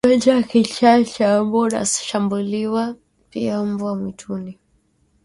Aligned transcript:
Ugonjwa 0.05 0.35
wa 0.35 0.43
kichaa 0.43 1.03
cha 1.03 1.43
mbwa 1.43 1.61
unashambulia 1.61 2.95
pia 3.29 3.63
mbwa 3.63 3.95
mwituni 3.95 4.59